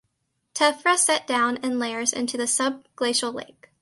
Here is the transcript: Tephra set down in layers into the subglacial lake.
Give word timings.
Tephra 0.55 0.97
set 0.97 1.27
down 1.27 1.57
in 1.57 1.77
layers 1.77 2.11
into 2.11 2.35
the 2.35 2.45
subglacial 2.45 3.31
lake. 3.35 3.69